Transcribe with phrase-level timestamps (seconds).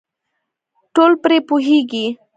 [0.93, 2.05] ټول پرې پوهېږي.